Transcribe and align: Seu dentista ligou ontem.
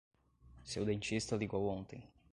Seu 0.63 0.83
dentista 0.83 1.35
ligou 1.35 1.67
ontem. 1.67 2.03